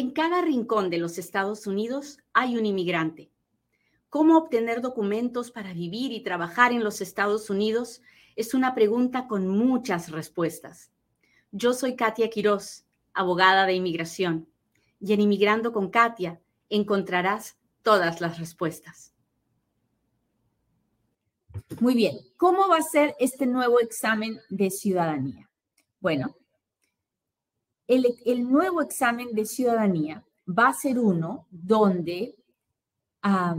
En 0.00 0.12
cada 0.12 0.40
rincón 0.40 0.88
de 0.88 0.96
los 0.96 1.18
Estados 1.18 1.66
Unidos 1.66 2.20
hay 2.32 2.56
un 2.56 2.64
inmigrante. 2.64 3.30
¿Cómo 4.08 4.38
obtener 4.38 4.80
documentos 4.80 5.50
para 5.50 5.74
vivir 5.74 6.10
y 6.12 6.22
trabajar 6.22 6.72
en 6.72 6.82
los 6.82 7.02
Estados 7.02 7.50
Unidos? 7.50 8.00
Es 8.34 8.54
una 8.54 8.74
pregunta 8.74 9.28
con 9.28 9.46
muchas 9.46 10.10
respuestas. 10.10 10.90
Yo 11.52 11.74
soy 11.74 11.96
Katia 11.96 12.30
Quiroz, 12.30 12.86
abogada 13.12 13.66
de 13.66 13.74
inmigración, 13.74 14.48
y 15.00 15.12
en 15.12 15.20
Inmigrando 15.20 15.70
con 15.70 15.90
Katia 15.90 16.40
encontrarás 16.70 17.58
todas 17.82 18.22
las 18.22 18.38
respuestas. 18.38 19.12
Muy 21.78 21.94
bien, 21.94 22.16
¿cómo 22.38 22.68
va 22.68 22.78
a 22.78 22.82
ser 22.82 23.14
este 23.18 23.44
nuevo 23.44 23.80
examen 23.80 24.40
de 24.48 24.70
ciudadanía? 24.70 25.50
Bueno, 26.00 26.38
el, 27.90 28.48
nuevo 28.48 28.82
examen 28.82 29.32
de 29.32 29.44
ciudadanía 29.44 30.24
va 30.46 30.68
a 30.68 30.74
ser 30.74 30.98
uno 30.98 31.46
donde 31.50 32.36
ah, 33.22 33.56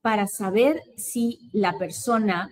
para 0.00 0.26
saber 0.26 0.82
si 0.96 1.50
la 1.52 1.76
persona 1.78 2.50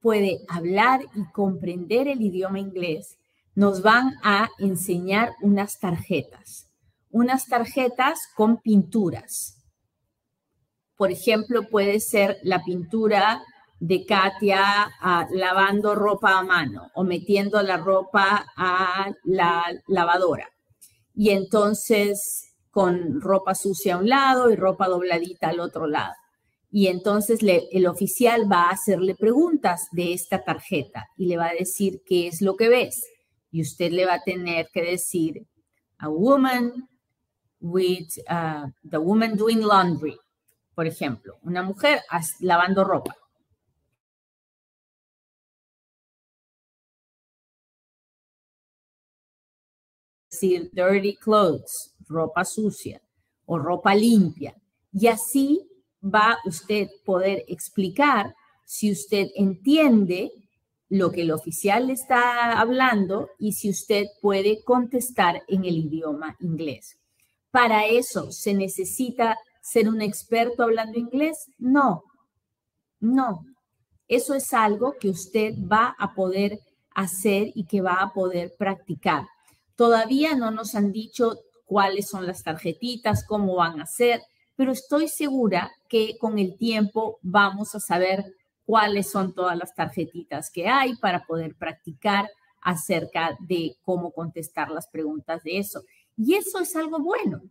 puede 0.00 0.40
hablar 0.48 1.02
y 1.14 1.24
comprender 1.32 2.08
el 2.08 2.22
idioma 2.22 2.58
inglés, 2.58 3.18
nos 3.54 3.82
van 3.82 4.14
a 4.22 4.48
enseñar 4.58 5.34
unas 5.42 5.78
tarjetas, 5.78 6.68
unas 7.10 7.46
tarjetas 7.46 8.28
con 8.34 8.60
pinturas. 8.60 9.58
Por 10.96 11.10
ejemplo, 11.10 11.68
puede 11.68 12.00
ser 12.00 12.38
la 12.42 12.64
pintura 12.64 13.42
de 13.82 14.06
Katia 14.06 14.92
lavando 15.32 15.96
ropa 15.96 16.38
a 16.38 16.44
mano 16.44 16.92
o 16.94 17.02
metiendo 17.02 17.60
la 17.62 17.78
ropa 17.78 18.46
a 18.56 19.10
la 19.24 19.64
lavadora. 19.88 20.48
Y 21.16 21.30
entonces 21.30 22.54
con 22.70 23.20
ropa 23.20 23.56
sucia 23.56 23.94
a 23.94 23.98
un 23.98 24.08
lado 24.08 24.50
y 24.50 24.54
ropa 24.54 24.86
dobladita 24.86 25.48
al 25.48 25.58
otro 25.58 25.88
lado. 25.88 26.14
Y 26.70 26.86
entonces 26.86 27.40
el 27.42 27.86
oficial 27.88 28.50
va 28.50 28.68
a 28.68 28.70
hacerle 28.70 29.16
preguntas 29.16 29.88
de 29.90 30.12
esta 30.12 30.44
tarjeta 30.44 31.08
y 31.16 31.26
le 31.26 31.36
va 31.36 31.48
a 31.48 31.54
decir 31.54 32.02
qué 32.06 32.28
es 32.28 32.40
lo 32.40 32.54
que 32.54 32.68
ves. 32.68 33.04
Y 33.50 33.62
usted 33.62 33.90
le 33.90 34.06
va 34.06 34.14
a 34.14 34.22
tener 34.22 34.68
que 34.72 34.82
decir, 34.82 35.44
a 35.98 36.08
woman 36.08 36.88
with 37.60 38.06
uh, 38.30 38.68
the 38.88 38.98
woman 38.98 39.36
doing 39.36 39.60
laundry, 39.60 40.16
por 40.72 40.86
ejemplo, 40.86 41.38
una 41.42 41.64
mujer 41.64 42.00
lavando 42.40 42.84
ropa. 42.84 43.16
Decir 50.42 50.70
dirty 50.72 51.16
clothes, 51.16 51.94
ropa 52.08 52.44
sucia 52.44 53.00
o 53.46 53.58
ropa 53.58 53.94
limpia. 53.94 54.54
Y 54.92 55.06
así 55.06 55.68
va 56.02 56.38
usted 56.44 56.88
poder 57.04 57.44
explicar 57.48 58.34
si 58.64 58.90
usted 58.90 59.28
entiende 59.36 60.32
lo 60.88 61.10
que 61.10 61.22
el 61.22 61.30
oficial 61.30 61.86
le 61.86 61.94
está 61.94 62.60
hablando 62.60 63.30
y 63.38 63.52
si 63.52 63.70
usted 63.70 64.06
puede 64.20 64.62
contestar 64.62 65.42
en 65.48 65.64
el 65.64 65.76
idioma 65.78 66.36
inglés. 66.40 66.98
Para 67.50 67.86
eso, 67.86 68.30
¿se 68.32 68.52
necesita 68.52 69.38
ser 69.62 69.88
un 69.88 70.02
experto 70.02 70.62
hablando 70.64 70.98
inglés? 70.98 71.50
No, 71.58 72.02
no. 73.00 73.46
Eso 74.08 74.34
es 74.34 74.52
algo 74.52 74.96
que 75.00 75.08
usted 75.08 75.54
va 75.60 75.94
a 75.98 76.14
poder 76.14 76.60
hacer 76.94 77.52
y 77.54 77.64
que 77.64 77.80
va 77.80 77.94
a 77.94 78.12
poder 78.12 78.54
practicar. 78.58 79.26
Todavía 79.76 80.34
no 80.34 80.50
nos 80.50 80.74
han 80.74 80.92
dicho 80.92 81.38
cuáles 81.64 82.08
son 82.08 82.26
las 82.26 82.42
tarjetitas, 82.42 83.24
cómo 83.26 83.56
van 83.56 83.80
a 83.80 83.86
ser, 83.86 84.22
pero 84.56 84.72
estoy 84.72 85.08
segura 85.08 85.72
que 85.88 86.16
con 86.18 86.38
el 86.38 86.56
tiempo 86.58 87.18
vamos 87.22 87.74
a 87.74 87.80
saber 87.80 88.34
cuáles 88.64 89.10
son 89.10 89.34
todas 89.34 89.56
las 89.56 89.74
tarjetitas 89.74 90.50
que 90.50 90.68
hay 90.68 90.96
para 90.96 91.24
poder 91.24 91.54
practicar 91.56 92.28
acerca 92.60 93.36
de 93.40 93.76
cómo 93.82 94.12
contestar 94.12 94.70
las 94.70 94.86
preguntas 94.86 95.42
de 95.42 95.58
eso. 95.58 95.82
Y 96.16 96.34
eso 96.34 96.60
es 96.60 96.76
algo 96.76 97.00
bueno, 97.00 97.42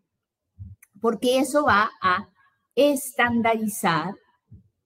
porque 1.02 1.40
eso 1.40 1.66
va 1.66 1.90
a 2.02 2.30
estandarizar, 2.76 4.16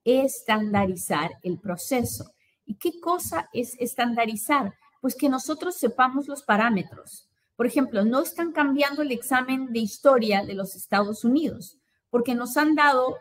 estandarizar 0.04 1.32
el 1.44 1.60
proceso. 1.60 2.32
¿Y 2.66 2.76
qué 2.76 3.00
cosa 3.00 3.50
es 3.54 3.76
estandarizar? 3.80 4.74
Pues 5.06 5.16
que 5.16 5.30
nosotros 5.30 5.76
sepamos 5.78 6.28
los 6.28 6.42
parámetros. 6.42 7.30
Por 7.56 7.68
ejemplo, 7.68 8.04
no 8.04 8.24
están 8.24 8.52
cambiando 8.52 9.04
el 9.04 9.12
examen 9.12 9.72
de 9.72 9.78
historia 9.78 10.44
de 10.44 10.56
los 10.56 10.76
Estados 10.76 11.24
Unidos, 11.24 11.78
porque 12.10 12.34
nos 12.34 12.58
han 12.58 12.74
dado 12.74 13.16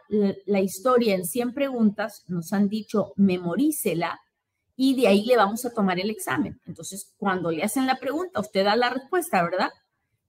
la 0.47 0.61
historia 0.61 1.15
en 1.15 1.27
100 1.27 1.53
preguntas, 1.53 2.25
nos 2.27 2.55
han 2.55 2.71
dicho 2.71 3.12
memorícela 3.17 4.19
y 4.75 4.99
de 4.99 5.09
ahí 5.09 5.27
le 5.27 5.37
vamos 5.37 5.67
a 5.67 5.75
tomar 5.75 6.00
el 6.00 6.09
examen. 6.09 6.59
Entonces, 6.65 7.12
cuando 7.19 7.50
le 7.50 7.62
hacen 7.62 7.87
la 7.87 7.99
pregunta, 7.99 8.41
usted 8.41 8.65
da 8.65 8.77
la 8.77 8.89
respuesta, 8.89 9.43
¿verdad? 9.43 9.69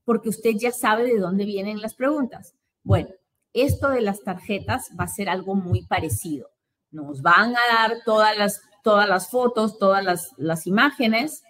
Porque 0.04 0.28
usted 0.28 0.56
ya 0.60 0.74
sabe 0.74 1.06
de 1.06 1.20
dónde 1.20 1.46
vienen 1.46 1.80
las 1.80 1.96
preguntas. 1.96 2.54
Bueno, 2.84 3.12
esto 3.54 3.92
de 3.92 4.02
las 4.02 4.20
tarjetas 4.24 4.90
va 5.00 5.06
a 5.06 5.08
ser 5.08 5.30
algo 5.30 5.56
muy 5.56 5.86
parecido. 5.86 6.50
Nos 6.92 7.22
van 7.22 7.56
a 7.56 7.62
dar 7.80 8.00
todas 8.04 8.38
las 8.38 8.62
todas 8.86 9.10
las 9.10 9.32
fotos, 9.32 9.80
todas 9.80 10.06
las, 10.38 10.68
imágenes 10.68 11.42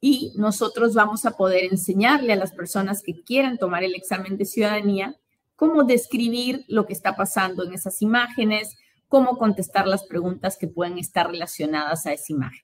y 0.00 0.32
nosotros 0.36 0.94
vamos 0.94 1.26
a 1.26 1.32
poder 1.32 1.64
enseñarle 1.64 2.32
a 2.32 2.36
las 2.36 2.52
personas 2.52 3.02
que 3.02 3.22
quieran 3.22 3.58
tomar 3.58 3.84
el 3.84 3.94
examen 3.94 4.36
de 4.36 4.46
ciudadanía 4.46 5.16
cómo 5.60 5.84
describir 5.84 6.64
lo 6.68 6.86
que 6.86 6.94
está 6.94 7.16
pasando 7.16 7.64
en 7.64 7.74
esas 7.74 8.00
imágenes, 8.00 8.78
cómo 9.08 9.36
contestar 9.36 9.86
las 9.86 10.04
preguntas 10.04 10.56
que 10.56 10.68
pueden 10.68 10.96
estar 10.96 11.30
relacionadas 11.30 12.06
a 12.06 12.14
esa 12.14 12.32
imagen. 12.32 12.62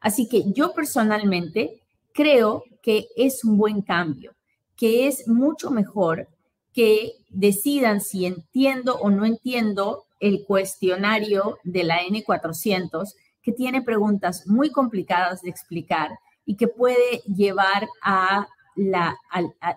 Así 0.00 0.28
que 0.28 0.44
yo 0.52 0.72
personalmente 0.72 1.82
creo 2.14 2.62
que 2.80 3.08
es 3.16 3.42
un 3.42 3.58
buen 3.58 3.82
cambio, 3.82 4.36
que 4.76 5.08
es 5.08 5.26
mucho 5.26 5.72
mejor 5.72 6.28
que 6.72 7.14
decidan 7.28 8.00
si 8.00 8.24
entiendo 8.24 8.94
o 8.98 9.10
no 9.10 9.24
entiendo 9.24 10.04
el 10.20 10.44
cuestionario 10.44 11.58
de 11.64 11.82
la 11.82 12.02
N400, 12.02 13.14
que 13.42 13.50
tiene 13.50 13.82
preguntas 13.82 14.46
muy 14.46 14.70
complicadas 14.70 15.42
de 15.42 15.50
explicar 15.50 16.10
y 16.48 16.56
que 16.56 16.66
puede 16.66 17.20
llevar 17.26 17.86
a, 18.02 18.48
la, 18.74 19.18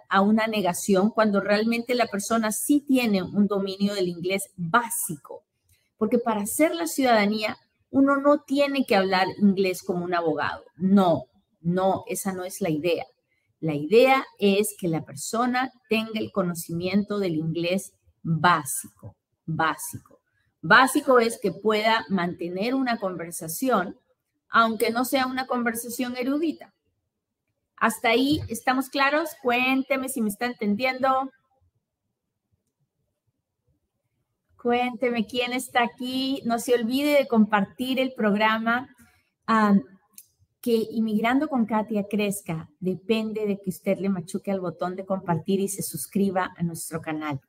a, 0.07 0.21
una 0.21 0.47
negación 0.47 1.09
cuando 1.09 1.41
realmente 1.41 1.95
la 1.95 2.07
persona 2.07 2.53
sí 2.53 2.79
tiene 2.87 3.21
un 3.21 3.45
dominio 3.47 3.93
del 3.93 4.07
inglés 4.07 4.51
básico. 4.55 5.43
Porque 5.97 6.17
para 6.17 6.43
hacer 6.43 6.73
la 6.73 6.87
ciudadanía, 6.87 7.57
uno 7.89 8.15
no 8.15 8.43
tiene 8.43 8.85
que 8.85 8.95
hablar 8.95 9.27
inglés 9.39 9.83
como 9.83 10.05
un 10.05 10.13
abogado. 10.13 10.63
No, 10.77 11.25
no, 11.59 12.05
esa 12.07 12.31
no 12.31 12.45
es 12.45 12.61
la 12.61 12.69
idea. 12.69 13.05
La 13.59 13.75
idea 13.75 14.23
es 14.39 14.73
que 14.79 14.87
la 14.87 15.03
persona 15.03 15.73
tenga 15.89 16.21
el 16.21 16.31
conocimiento 16.31 17.19
del 17.19 17.35
inglés 17.35 17.91
básico, 18.23 19.17
básico. 19.45 20.21
Básico 20.61 21.19
es 21.19 21.37
que 21.37 21.51
pueda 21.51 22.05
mantener 22.07 22.75
una 22.75 22.97
conversación, 22.97 23.97
aunque 24.51 24.91
no 24.91 25.05
sea 25.05 25.25
una 25.25 25.47
conversación 25.47 26.15
erudita. 26.17 26.73
Hasta 27.77 28.09
ahí, 28.09 28.41
¿estamos 28.47 28.89
claros? 28.89 29.31
Cuénteme 29.41 30.07
si 30.09 30.21
me 30.21 30.29
está 30.29 30.45
entendiendo. 30.45 31.31
Cuénteme 34.61 35.25
quién 35.25 35.53
está 35.53 35.81
aquí. 35.81 36.43
No 36.45 36.59
se 36.59 36.75
olvide 36.75 37.17
de 37.17 37.27
compartir 37.27 37.99
el 37.99 38.13
programa. 38.13 38.93
que 40.61 40.87
Inmigrando 40.91 41.47
con 41.47 41.65
Katia 41.65 42.05
crezca 42.07 42.69
depende 42.79 43.47
de 43.47 43.59
que 43.59 43.71
usted 43.71 43.97
le 43.97 44.09
machuque 44.09 44.51
al 44.51 44.59
botón 44.59 44.95
de 44.95 45.05
compartir 45.05 45.59
y 45.59 45.67
se 45.67 45.81
suscriba 45.81 46.53
a 46.55 46.61
nuestro 46.61 47.01
canal. 47.01 47.41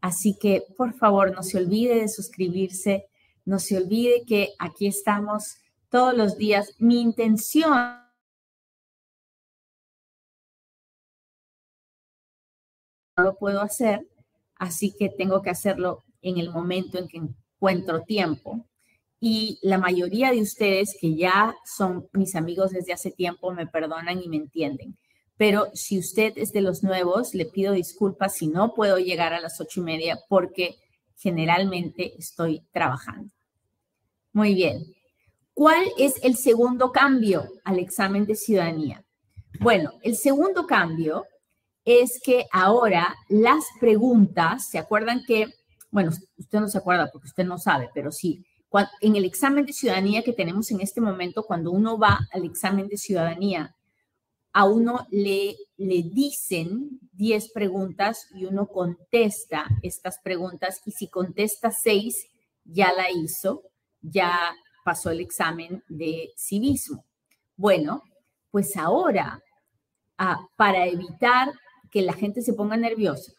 Así 0.00 0.38
que, 0.38 0.62
por 0.76 0.92
favor, 0.92 1.32
no 1.34 1.42
se 1.42 1.58
olvide 1.58 1.96
de 1.96 2.08
suscribirse, 2.08 3.06
no 3.44 3.58
se 3.58 3.76
olvide 3.76 4.24
que 4.24 4.50
aquí 4.60 4.86
estamos 4.86 5.56
todos 5.94 6.12
los 6.12 6.36
días. 6.36 6.74
Mi 6.80 7.00
intención 7.00 7.70
no 13.16 13.22
lo 13.22 13.36
puedo 13.36 13.60
hacer, 13.60 14.04
así 14.56 14.92
que 14.98 15.08
tengo 15.08 15.40
que 15.40 15.50
hacerlo 15.50 16.02
en 16.20 16.38
el 16.38 16.50
momento 16.50 16.98
en 16.98 17.06
que 17.06 17.18
encuentro 17.18 18.02
tiempo. 18.02 18.66
Y 19.20 19.60
la 19.62 19.78
mayoría 19.78 20.32
de 20.32 20.42
ustedes 20.42 20.96
que 21.00 21.14
ya 21.14 21.54
son 21.64 22.08
mis 22.12 22.34
amigos 22.34 22.72
desde 22.72 22.92
hace 22.92 23.12
tiempo 23.12 23.52
me 23.52 23.68
perdonan 23.68 24.20
y 24.20 24.28
me 24.28 24.38
entienden. 24.38 24.98
Pero 25.36 25.68
si 25.74 26.00
usted 26.00 26.32
es 26.34 26.50
de 26.50 26.62
los 26.62 26.82
nuevos, 26.82 27.34
le 27.34 27.46
pido 27.46 27.72
disculpas 27.72 28.34
si 28.34 28.48
no 28.48 28.74
puedo 28.74 28.98
llegar 28.98 29.32
a 29.32 29.40
las 29.40 29.60
ocho 29.60 29.80
y 29.80 29.84
media 29.84 30.18
porque 30.28 30.74
generalmente 31.18 32.14
estoy 32.18 32.64
trabajando. 32.72 33.32
Muy 34.32 34.56
bien. 34.56 34.92
¿Cuál 35.54 35.84
es 35.98 36.14
el 36.24 36.36
segundo 36.36 36.90
cambio 36.90 37.48
al 37.64 37.78
examen 37.78 38.26
de 38.26 38.34
ciudadanía? 38.34 39.04
Bueno, 39.60 39.92
el 40.02 40.16
segundo 40.16 40.66
cambio 40.66 41.24
es 41.84 42.20
que 42.20 42.46
ahora 42.50 43.14
las 43.28 43.64
preguntas, 43.78 44.68
¿se 44.68 44.78
acuerdan 44.78 45.22
que, 45.24 45.46
bueno, 45.92 46.10
usted 46.36 46.58
no 46.58 46.66
se 46.66 46.78
acuerda 46.78 47.08
porque 47.12 47.28
usted 47.28 47.44
no 47.44 47.58
sabe, 47.58 47.88
pero 47.94 48.10
sí, 48.10 48.44
en 49.00 49.14
el 49.14 49.24
examen 49.24 49.64
de 49.64 49.72
ciudadanía 49.72 50.24
que 50.24 50.32
tenemos 50.32 50.72
en 50.72 50.80
este 50.80 51.00
momento, 51.00 51.44
cuando 51.44 51.70
uno 51.70 51.96
va 51.96 52.18
al 52.32 52.44
examen 52.44 52.88
de 52.88 52.96
ciudadanía, 52.96 53.76
a 54.52 54.64
uno 54.64 55.06
le, 55.10 55.54
le 55.76 56.02
dicen 56.02 56.98
10 57.12 57.52
preguntas 57.52 58.26
y 58.34 58.44
uno 58.44 58.66
contesta 58.66 59.66
estas 59.82 60.18
preguntas 60.18 60.80
y 60.84 60.90
si 60.90 61.08
contesta 61.08 61.70
6, 61.70 62.26
ya 62.64 62.92
la 62.92 63.10
hizo, 63.10 63.62
ya 64.00 64.52
pasó 64.84 65.10
el 65.10 65.20
examen 65.20 65.82
de 65.88 66.30
civismo. 66.36 67.04
Bueno, 67.56 68.02
pues 68.50 68.76
ahora, 68.76 69.42
ah, 70.18 70.46
para 70.56 70.86
evitar 70.86 71.52
que 71.90 72.02
la 72.02 72.12
gente 72.12 72.42
se 72.42 72.52
ponga 72.52 72.76
nerviosa, 72.76 73.32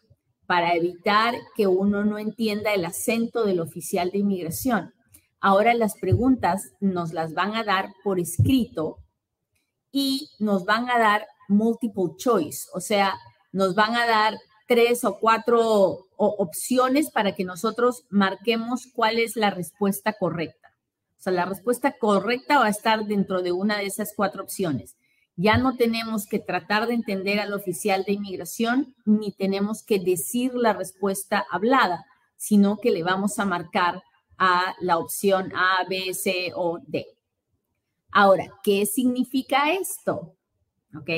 para 0.46 0.76
evitar 0.76 1.36
que 1.56 1.68
uno 1.68 2.04
no 2.04 2.20
entienda 2.20 2.74
el 2.74 2.86
acento 2.86 3.46
del 3.46 3.60
oficial 3.60 4.12
de 4.12 4.20
inmigración, 4.20 4.94
ahora 5.40 5.74
las 5.74 5.96
preguntas 5.96 6.72
nos 6.80 7.14
las 7.14 7.34
van 7.34 7.56
a 7.56 7.64
dar 7.64 7.94
por 8.04 8.20
escrito 8.20 8.98
y 9.92 10.30
nos 10.40 10.66
van 10.66 10.90
a 10.90 11.00
dar 11.00 11.28
multiple 11.48 12.16
choice, 12.18 12.68
o 12.74 12.80
sea, 12.80 13.16
nos 13.52 13.76
van 13.76 13.96
a 13.96 14.06
dar 14.06 14.38
tres 14.68 15.06
o 15.06 15.20
cuatro 15.20 16.08
opciones 16.18 17.12
para 17.12 17.36
que 17.36 17.44
nosotros 17.44 18.06
marquemos 18.10 18.88
cuál 18.94 19.20
es 19.20 19.36
la 19.36 19.52
respuesta 19.52 20.14
correcta. 20.14 20.65
O 21.18 21.22
sea, 21.26 21.34
la 21.34 21.46
respuesta 21.46 21.98
correcta 21.98 22.60
va 22.60 22.66
a 22.66 22.70
estar 22.70 23.06
dentro 23.06 23.42
de 23.42 23.52
una 23.52 23.78
de 23.78 23.86
esas 23.86 24.14
cuatro 24.16 24.44
opciones. 24.44 24.96
Ya 25.36 25.58
no 25.58 25.76
tenemos 25.76 26.28
que 26.28 26.40
tratar 26.40 26.88
de 26.88 26.94
entender 26.94 27.40
al 27.40 27.54
oficial 27.54 28.04
de 28.06 28.14
inmigración 28.14 28.96
ni 29.06 29.32
tenemos 29.34 29.84
que 29.84 30.00
decir 30.00 30.54
la 30.54 30.74
respuesta 30.74 31.46
hablada, 31.52 32.06
sino 32.38 32.78
que 32.78 32.92
le 32.92 33.04
vamos 33.04 33.38
a 33.40 33.46
marcar 33.46 34.02
a 34.38 34.76
la 34.80 34.98
opción 34.98 35.52
A, 35.56 35.86
B, 35.90 36.14
C 36.14 36.52
o 36.56 36.80
D. 36.86 37.06
Ahora, 38.12 38.48
¿qué 38.64 38.86
significa 38.86 39.74
esto? 39.74 40.38
¿Ok? 40.98 41.10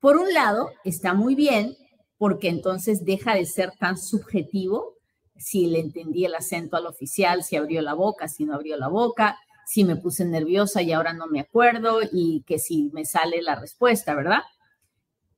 Por 0.00 0.16
un 0.16 0.32
lado, 0.34 0.70
está 0.84 1.14
muy 1.14 1.34
bien 1.34 1.76
porque 2.18 2.48
entonces 2.48 3.04
deja 3.04 3.34
de 3.34 3.46
ser 3.46 3.72
tan 3.78 3.96
subjetivo 3.96 4.93
si 5.36 5.66
le 5.66 5.80
entendí 5.80 6.24
el 6.24 6.34
acento 6.34 6.76
al 6.76 6.86
oficial, 6.86 7.42
si 7.42 7.56
abrió 7.56 7.82
la 7.82 7.94
boca, 7.94 8.28
si 8.28 8.44
no 8.44 8.54
abrió 8.54 8.76
la 8.76 8.88
boca, 8.88 9.38
si 9.66 9.84
me 9.84 9.96
puse 9.96 10.24
nerviosa 10.24 10.82
y 10.82 10.92
ahora 10.92 11.12
no 11.12 11.26
me 11.26 11.40
acuerdo 11.40 12.00
y 12.12 12.42
que 12.46 12.58
si 12.58 12.90
me 12.92 13.04
sale 13.04 13.42
la 13.42 13.56
respuesta, 13.56 14.14
¿verdad? 14.14 14.42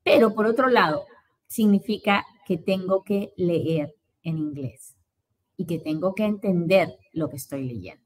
Pero 0.03 0.35
por 0.35 0.47
otro 0.47 0.69
lado, 0.69 1.07
significa 1.47 2.25
que 2.47 2.59
tengo 2.59 3.03
que 3.03 3.33
leer 3.37 3.95
en 4.23 4.39
inglés 4.39 4.97
y 5.57 5.67
que 5.67 5.79
tengo 5.79 6.15
que 6.15 6.25
entender 6.25 6.97
lo 7.13 7.29
que 7.29 7.37
estoy 7.37 7.65
leyendo. 7.65 8.05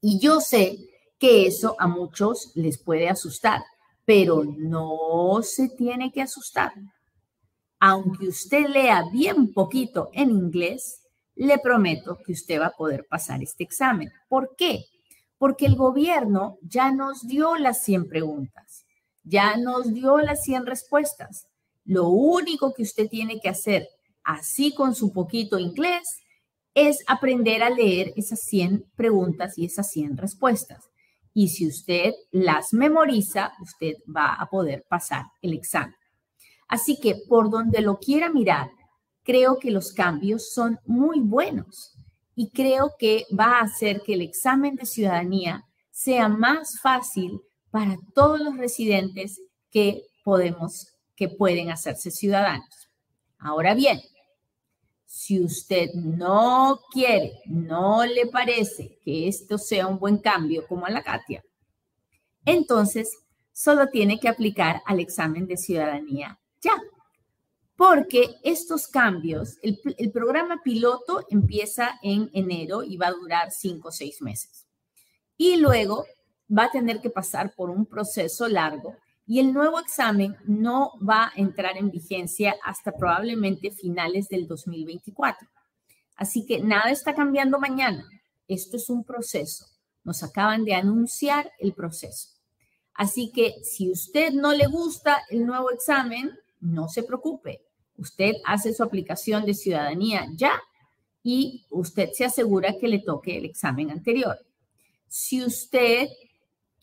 Y 0.00 0.18
yo 0.20 0.40
sé 0.40 0.78
que 1.18 1.46
eso 1.46 1.76
a 1.78 1.86
muchos 1.86 2.52
les 2.54 2.76
puede 2.82 3.08
asustar, 3.08 3.62
pero 4.04 4.44
no 4.44 5.40
se 5.42 5.68
tiene 5.70 6.12
que 6.12 6.22
asustar. 6.22 6.72
Aunque 7.86 8.28
usted 8.28 8.66
lea 8.68 9.04
bien 9.12 9.52
poquito 9.52 10.08
en 10.12 10.30
inglés, 10.30 11.02
le 11.34 11.58
prometo 11.58 12.18
que 12.24 12.32
usted 12.32 12.60
va 12.60 12.66
a 12.66 12.76
poder 12.76 13.06
pasar 13.10 13.42
este 13.42 13.64
examen. 13.64 14.10
¿Por 14.28 14.54
qué? 14.56 14.86
porque 15.44 15.66
el 15.66 15.76
gobierno 15.76 16.56
ya 16.62 16.90
nos 16.90 17.26
dio 17.26 17.56
las 17.56 17.82
100 17.84 18.08
preguntas, 18.08 18.86
ya 19.22 19.58
nos 19.58 19.92
dio 19.92 20.16
las 20.18 20.42
100 20.42 20.64
respuestas. 20.64 21.46
Lo 21.84 22.08
único 22.08 22.72
que 22.72 22.82
usted 22.82 23.08
tiene 23.08 23.40
que 23.40 23.50
hacer, 23.50 23.86
así 24.22 24.74
con 24.74 24.94
su 24.94 25.12
poquito 25.12 25.58
inglés, 25.58 26.02
es 26.72 27.04
aprender 27.06 27.62
a 27.62 27.68
leer 27.68 28.14
esas 28.16 28.40
100 28.40 28.86
preguntas 28.96 29.58
y 29.58 29.66
esas 29.66 29.90
100 29.90 30.16
respuestas. 30.16 30.88
Y 31.34 31.48
si 31.48 31.66
usted 31.66 32.14
las 32.30 32.72
memoriza, 32.72 33.52
usted 33.60 33.96
va 34.08 34.32
a 34.32 34.46
poder 34.46 34.84
pasar 34.88 35.26
el 35.42 35.52
examen. 35.52 35.94
Así 36.68 36.98
que 37.00 37.16
por 37.28 37.50
donde 37.50 37.80
lo 37.80 37.98
quiera 37.98 38.30
mirar, 38.30 38.70
creo 39.22 39.58
que 39.58 39.70
los 39.70 39.92
cambios 39.92 40.50
son 40.50 40.78
muy 40.84 41.20
buenos 41.20 41.92
y 42.34 42.50
creo 42.50 42.92
que 42.98 43.24
va 43.38 43.58
a 43.58 43.62
hacer 43.62 44.02
que 44.02 44.14
el 44.14 44.22
examen 44.22 44.76
de 44.76 44.86
ciudadanía 44.86 45.64
sea 45.90 46.28
más 46.28 46.80
fácil 46.80 47.40
para 47.70 47.96
todos 48.14 48.40
los 48.40 48.56
residentes 48.56 49.40
que 49.70 50.02
podemos, 50.24 50.88
que 51.16 51.28
pueden 51.28 51.70
hacerse 51.70 52.10
ciudadanos. 52.10 52.88
Ahora 53.38 53.74
bien, 53.74 54.00
si 55.04 55.40
usted 55.40 55.90
no 55.94 56.80
quiere, 56.92 57.40
no 57.46 58.04
le 58.04 58.26
parece 58.26 58.98
que 59.04 59.28
esto 59.28 59.58
sea 59.58 59.86
un 59.86 59.98
buen 59.98 60.18
cambio 60.18 60.66
como 60.66 60.86
a 60.86 60.90
la 60.90 61.02
Katia, 61.02 61.44
entonces 62.44 63.10
solo 63.52 63.88
tiene 63.88 64.18
que 64.18 64.28
aplicar 64.28 64.82
al 64.86 65.00
examen 65.00 65.46
de 65.46 65.56
ciudadanía 65.56 66.40
ya 66.64 66.72
porque 67.76 68.36
estos 68.42 68.86
cambios, 68.86 69.58
el, 69.62 70.12
programa 70.12 70.60
piloto 70.62 71.26
empieza 71.28 71.98
en 72.02 72.30
enero 72.32 72.82
y 72.84 72.96
va 72.96 73.08
a 73.08 73.12
durar 73.12 73.50
cinco 73.50 73.88
o 73.88 73.92
seis 73.92 74.22
meses. 74.22 74.66
Y 75.36 75.56
luego 75.56 76.06
va 76.56 76.64
a 76.64 76.70
tener 76.70 77.00
que 77.00 77.10
pasar 77.10 77.52
por 77.54 77.70
un 77.70 77.84
proceso 77.86 78.46
largo 78.46 78.96
y 79.26 79.40
el 79.40 79.52
nuevo 79.52 79.80
examen 79.80 80.36
no 80.44 80.92
va 80.98 81.24
a 81.24 81.32
entrar 81.34 81.76
en 81.76 81.90
vigencia 81.90 82.54
hasta 82.62 82.92
probablemente 82.92 83.70
finales 83.72 84.28
del 84.28 84.46
2024. 84.46 85.48
Así 86.16 86.46
que 86.46 86.60
nada 86.60 86.90
está 86.90 87.14
cambiando 87.14 87.58
mañana. 87.58 88.08
Esto 88.46 88.76
es 88.76 88.88
un 88.88 89.02
proceso. 89.02 89.66
Nos 90.04 90.22
acaban 90.22 90.64
de 90.64 90.74
anunciar 90.74 91.50
el 91.58 91.72
proceso. 91.72 92.28
Así 92.92 93.32
que 93.32 93.54
si 93.64 93.90
usted 93.90 94.32
no 94.32 94.52
le 94.52 94.66
gusta 94.66 95.24
el 95.30 95.44
nuevo 95.44 95.72
examen, 95.72 96.38
no 96.64 96.88
se 96.88 97.02
preocupe. 97.02 97.60
Usted 97.96 98.34
hace 98.44 98.72
su 98.72 98.82
aplicación 98.82 99.44
de 99.44 99.54
ciudadanía 99.54 100.26
ya 100.34 100.60
y 101.22 101.64
usted 101.70 102.10
se 102.12 102.24
asegura 102.24 102.76
que 102.80 102.88
le 102.88 102.98
toque 102.98 103.38
el 103.38 103.44
examen 103.44 103.90
anterior. 103.90 104.36
Si 105.06 105.44
usted 105.44 106.08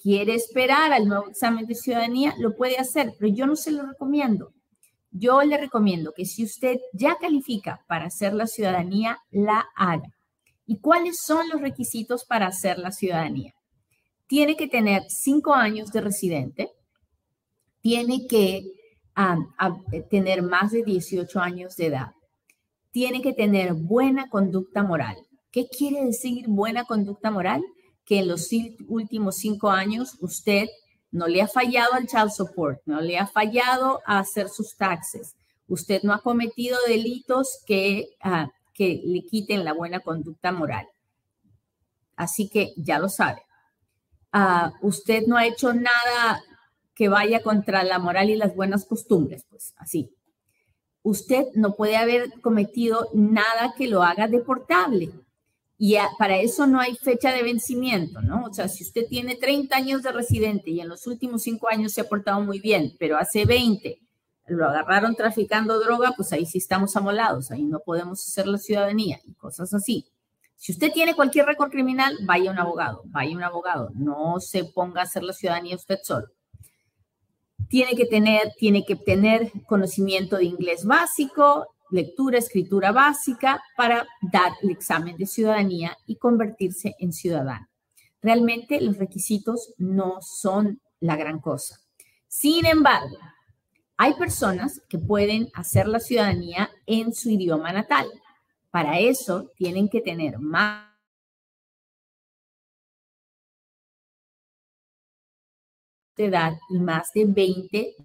quiere 0.01 0.35
esperar 0.35 0.93
al 0.93 1.07
nuevo 1.07 1.29
examen 1.29 1.65
de 1.65 1.75
ciudadanía, 1.75 2.33
lo 2.39 2.55
puede 2.55 2.77
hacer, 2.77 3.13
pero 3.19 3.33
yo 3.33 3.45
no 3.45 3.55
se 3.55 3.71
lo 3.71 3.85
recomiendo. 3.85 4.53
Yo 5.11 5.41
le 5.43 5.57
recomiendo 5.57 6.13
que 6.13 6.25
si 6.25 6.45
usted 6.45 6.79
ya 6.93 7.17
califica 7.19 7.83
para 7.87 8.05
hacer 8.05 8.33
la 8.33 8.47
ciudadanía, 8.47 9.17
la 9.31 9.65
haga. 9.75 10.13
¿Y 10.65 10.77
cuáles 10.79 11.19
son 11.19 11.49
los 11.49 11.59
requisitos 11.59 12.23
para 12.23 12.47
hacer 12.47 12.77
la 12.79 12.91
ciudadanía? 12.91 13.53
Tiene 14.27 14.55
que 14.55 14.67
tener 14.67 15.03
cinco 15.09 15.53
años 15.53 15.91
de 15.91 15.99
residente, 15.99 16.71
tiene 17.81 18.25
que 18.27 18.63
a, 19.15 19.37
tener 20.09 20.41
más 20.41 20.71
de 20.71 20.83
18 20.83 21.39
años 21.39 21.75
de 21.75 21.87
edad. 21.87 22.11
Tiene 22.91 23.21
que 23.21 23.33
tener 23.33 23.73
buena 23.73 24.29
conducta 24.29 24.83
moral. 24.83 25.17
¿Qué 25.51 25.67
quiere 25.67 26.05
decir 26.05 26.45
buena 26.47 26.85
conducta 26.85 27.31
moral? 27.31 27.63
Que 28.05 28.19
en 28.19 28.27
los 28.27 28.49
últimos 28.87 29.37
cinco 29.37 29.69
años 29.69 30.17
usted 30.21 30.67
no 31.11 31.27
le 31.27 31.41
ha 31.41 31.47
fallado 31.47 31.93
al 31.93 32.07
child 32.07 32.31
support, 32.31 32.79
no 32.85 33.01
le 33.01 33.17
ha 33.17 33.27
fallado 33.27 33.99
a 34.05 34.19
hacer 34.19 34.47
sus 34.47 34.75
taxes, 34.77 35.35
usted 35.67 36.01
no 36.03 36.13
ha 36.13 36.21
cometido 36.21 36.77
delitos 36.87 37.61
que, 37.65 38.15
ah, 38.21 38.49
que 38.73 39.01
le 39.03 39.23
quiten 39.25 39.65
la 39.65 39.73
buena 39.73 39.99
conducta 39.99 40.51
moral. 40.51 40.87
Así 42.15 42.49
que 42.49 42.73
ya 42.77 42.97
lo 42.99 43.09
sabe. 43.09 43.41
Ah, 44.31 44.71
usted 44.81 45.23
no 45.27 45.35
ha 45.35 45.45
hecho 45.45 45.73
nada 45.73 46.41
que 47.01 47.09
vaya 47.09 47.41
contra 47.41 47.83
la 47.83 47.97
moral 47.97 48.29
y 48.29 48.35
las 48.35 48.55
buenas 48.55 48.85
costumbres, 48.85 49.43
pues 49.49 49.73
así. 49.77 50.13
Usted 51.01 51.47
no 51.55 51.73
puede 51.73 51.97
haber 51.97 52.29
cometido 52.41 53.07
nada 53.15 53.73
que 53.75 53.87
lo 53.87 54.03
haga 54.03 54.27
deportable. 54.27 55.09
Y 55.79 55.95
para 56.19 56.37
eso 56.37 56.67
no 56.67 56.79
hay 56.79 56.95
fecha 56.95 57.33
de 57.33 57.41
vencimiento, 57.41 58.21
¿no? 58.21 58.45
O 58.45 58.53
sea, 58.53 58.67
si 58.67 58.83
usted 58.83 59.07
tiene 59.09 59.35
30 59.35 59.75
años 59.75 60.03
de 60.03 60.11
residente 60.11 60.69
y 60.69 60.79
en 60.79 60.89
los 60.89 61.07
últimos 61.07 61.41
5 61.41 61.69
años 61.71 61.91
se 61.91 62.01
ha 62.01 62.07
portado 62.07 62.39
muy 62.41 62.59
bien, 62.59 62.95
pero 62.99 63.17
hace 63.17 63.45
20 63.45 63.99
lo 64.45 64.69
agarraron 64.69 65.15
traficando 65.15 65.79
droga, 65.79 66.13
pues 66.15 66.31
ahí 66.33 66.45
sí 66.45 66.59
estamos 66.59 66.95
amolados, 66.95 67.49
ahí 67.49 67.63
no 67.63 67.79
podemos 67.79 68.21
hacer 68.27 68.45
la 68.45 68.59
ciudadanía 68.59 69.19
y 69.25 69.33
cosas 69.33 69.73
así. 69.73 70.05
Si 70.55 70.71
usted 70.71 70.91
tiene 70.91 71.15
cualquier 71.15 71.47
récord 71.47 71.71
criminal, 71.71 72.15
vaya 72.27 72.51
un 72.51 72.59
abogado, 72.59 73.01
vaya 73.05 73.35
un 73.35 73.41
abogado, 73.41 73.89
no 73.95 74.39
se 74.39 74.65
ponga 74.65 75.01
a 75.01 75.05
hacer 75.05 75.23
la 75.23 75.33
ciudadanía 75.33 75.75
usted 75.75 75.97
solo 76.03 76.27
tiene 77.71 77.95
que 77.95 78.05
tener, 78.05 78.51
tiene 78.57 78.83
que 78.85 78.97
tener 78.97 79.49
conocimiento 79.65 80.35
de 80.35 80.43
inglés 80.43 80.83
básico, 80.83 81.73
lectura, 81.89 82.37
escritura 82.37 82.91
básica 82.91 83.63
para 83.77 84.05
dar 84.21 84.51
el 84.61 84.71
examen 84.71 85.15
de 85.15 85.25
ciudadanía 85.25 85.97
y 86.05 86.17
convertirse 86.17 86.95
en 86.99 87.13
ciudadano. 87.13 87.69
Realmente 88.21 88.81
los 88.81 88.97
requisitos 88.97 89.73
no 89.77 90.17
son 90.21 90.81
la 90.99 91.15
gran 91.15 91.39
cosa. 91.39 91.79
Sin 92.27 92.65
embargo, 92.65 93.17
hay 93.95 94.15
personas 94.15 94.81
que 94.89 94.99
pueden 94.99 95.47
hacer 95.53 95.87
la 95.87 96.01
ciudadanía 96.01 96.69
en 96.85 97.13
su 97.13 97.29
idioma 97.29 97.71
natal. 97.71 98.07
Para 98.69 98.99
eso 98.99 99.49
tienen 99.55 99.87
que 99.87 100.01
tener 100.01 100.39
más 100.39 100.90
edad 106.17 106.53
y 106.69 106.79
más 106.79 107.11
de 107.13 107.25
20 107.25 107.95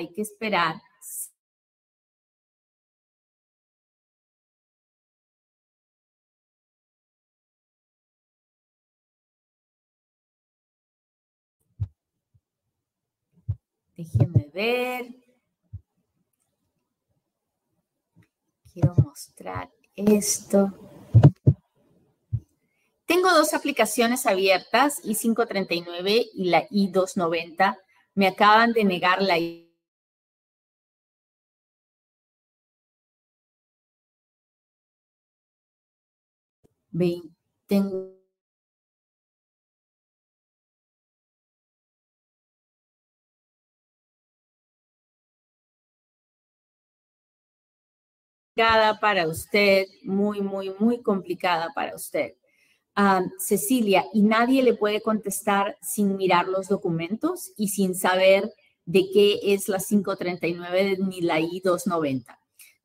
hay 0.00 0.12
que 0.12 0.22
esperar 0.22 0.76
Déjeme 14.00 14.50
ver. 14.54 15.14
Quiero 18.72 18.94
mostrar 18.96 19.70
esto. 19.94 20.72
Tengo 23.04 23.30
dos 23.34 23.52
aplicaciones 23.52 24.24
abiertas, 24.24 25.04
I539 25.04 26.30
y 26.32 26.44
la 26.48 26.66
I290. 26.70 27.76
Me 28.14 28.26
acaban 28.26 28.72
de 28.72 28.84
negar 28.84 29.20
la 29.20 29.36
tengo 37.66 38.20
para 49.00 49.26
usted, 49.26 49.86
muy, 50.02 50.40
muy, 50.40 50.74
muy 50.78 51.02
complicada 51.02 51.70
para 51.74 51.94
usted. 51.94 52.34
Cecilia, 53.38 54.04
y 54.12 54.20
nadie 54.22 54.62
le 54.62 54.74
puede 54.74 55.00
contestar 55.00 55.78
sin 55.80 56.16
mirar 56.16 56.46
los 56.48 56.68
documentos 56.68 57.52
y 57.56 57.68
sin 57.68 57.94
saber 57.94 58.52
de 58.84 59.08
qué 59.10 59.40
es 59.42 59.68
la 59.68 59.78
539 59.78 60.98
ni 61.00 61.22
la 61.22 61.40
I290 61.40 62.39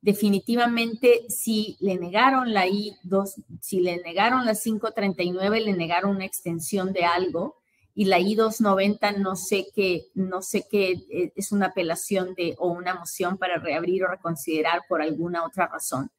definitivamente 0.06 1.26
si 1.30 1.78
le 1.80 1.98
negaron 1.98 2.54
la 2.54 2.68
I2, 2.68 3.44
si 3.60 3.80
le 3.80 3.98
negaron 4.04 4.46
la 4.46 4.54
539, 4.54 5.62
le 5.62 5.74
negaron 5.74 6.18
una 6.18 6.26
extensión 6.26 6.94
de 6.94 7.06
algo 7.06 7.56
y 7.96 8.06
la 8.06 8.20
I290 8.20 9.18
no 9.18 9.36
sé 9.36 9.66
qué, 9.74 10.06
no 10.14 10.44
sé 10.44 10.68
qué 10.70 10.92
eh, 11.10 11.34
es 11.36 11.52
una 11.52 11.68
apelación 11.68 12.36
de 12.36 12.54
o 12.60 12.68
una 12.68 12.94
moción 12.94 13.40
para 13.40 13.58
reabrir 13.58 14.04
o 14.04 14.08
reconsiderar 14.08 14.82
por 14.88 15.02
alguna 15.02 15.44
otra 15.44 15.66
razón. 15.66 16.12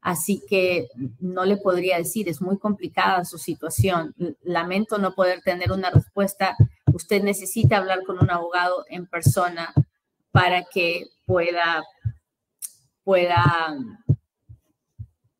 Así 0.00 0.42
que 0.48 0.88
no 1.20 1.44
le 1.44 1.58
podría 1.58 1.98
decir, 1.98 2.30
es 2.30 2.40
muy 2.40 2.56
complicada 2.56 3.26
su 3.26 3.36
situación. 3.36 4.14
Lamento 4.44 4.96
no 4.96 5.14
poder 5.14 5.42
tener 5.42 5.72
una 5.72 5.90
respuesta. 5.90 6.56
Usted 6.86 7.22
necesita 7.22 7.76
hablar 7.76 8.02
con 8.06 8.18
un 8.18 8.30
abogado 8.30 8.86
en 8.88 9.06
persona 9.06 9.74
para 10.30 10.64
que 10.64 11.08
pueda 11.26 11.84
pueda 13.06 13.78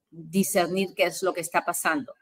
discernir 0.09 0.95
qué 0.95 1.03
es 1.03 1.21
lo 1.25 1.35
que 1.35 1.41
está 1.41 1.65
pasando. 1.65 2.15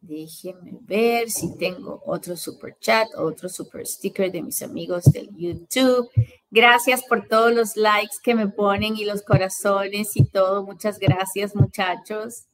Déjenme 0.00 0.78
ver 0.82 1.28
si 1.28 1.56
tengo 1.58 2.02
otro 2.06 2.36
super 2.36 2.76
chat, 2.78 3.08
otro 3.16 3.48
super 3.48 3.84
sticker 3.84 4.30
de 4.30 4.42
mis 4.42 4.62
amigos 4.62 5.04
del 5.06 5.28
YouTube. 5.36 6.08
Gracias 6.48 7.02
por 7.02 7.26
todos 7.26 7.52
los 7.52 7.76
likes 7.76 8.16
que 8.22 8.36
me 8.36 8.46
ponen 8.46 8.96
y 8.96 9.04
los 9.04 9.22
corazones 9.22 10.16
y 10.16 10.24
todo. 10.24 10.62
Muchas 10.64 11.00
gracias, 11.00 11.56
muchachos. 11.56 12.44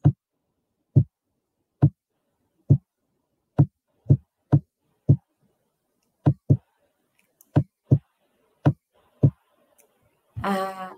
Ah, 10.51 10.97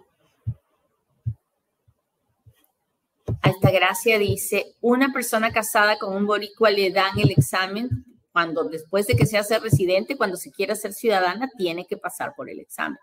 Altagracia 3.42 4.16
dice, 4.16 4.76
una 4.80 5.12
persona 5.12 5.50
casada 5.50 5.99
con 5.99 6.14
un 6.14 6.25
boricua 6.25 6.71
le 6.71 6.92
dan 6.92 7.19
el 7.19 7.33
examen 7.33 7.88
cuando 8.33 8.62
después 8.69 9.09
de 9.09 9.16
que 9.16 9.26
se 9.26 9.38
hace 9.38 9.59
residente, 9.59 10.16
cuando 10.16 10.37
se 10.37 10.52
quiera 10.52 10.76
ser 10.76 10.92
ciudadana, 10.92 11.50
tiene 11.59 11.85
que 11.85 11.97
pasar 11.97 12.33
por 12.37 12.49
el 12.49 12.61
examen. 12.61 13.00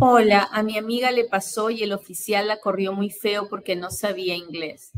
Hola, 0.00 0.48
a 0.50 0.64
mi 0.64 0.76
amiga 0.76 1.12
le 1.12 1.26
pasó 1.26 1.70
y 1.70 1.84
el 1.84 1.92
oficial 1.92 2.48
la 2.48 2.58
corrió 2.58 2.92
muy 2.92 3.10
feo 3.10 3.48
porque 3.48 3.76
no 3.76 3.92
sabía 3.92 4.34
inglés. 4.34 4.90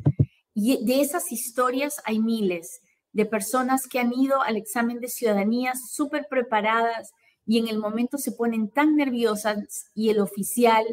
Y 0.54 0.84
de 0.84 1.00
esas 1.00 1.32
historias 1.32 2.00
hay 2.04 2.18
miles 2.18 2.80
de 3.12 3.26
personas 3.26 3.86
que 3.86 3.98
han 3.98 4.12
ido 4.12 4.42
al 4.42 4.56
examen 4.56 5.00
de 5.00 5.08
ciudadanía 5.08 5.74
súper 5.74 6.26
preparadas 6.28 7.12
y 7.46 7.58
en 7.58 7.68
el 7.68 7.78
momento 7.78 8.18
se 8.18 8.32
ponen 8.32 8.70
tan 8.70 8.96
nerviosas 8.96 9.86
y 9.94 10.10
el 10.10 10.20
oficial, 10.20 10.84